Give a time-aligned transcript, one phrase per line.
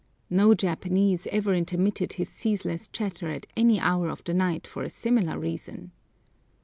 [0.31, 4.89] No Japanese ever intermitted his ceaseless chatter at any hour of the night for a
[4.89, 5.91] similar reason.